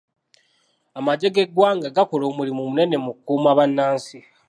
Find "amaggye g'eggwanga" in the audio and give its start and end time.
0.97-1.87